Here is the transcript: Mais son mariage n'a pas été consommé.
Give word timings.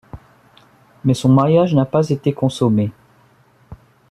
Mais 1.05 1.13
son 1.13 1.29
mariage 1.29 1.75
n'a 1.75 1.85
pas 1.85 2.09
été 2.09 2.33
consommé. 2.33 2.91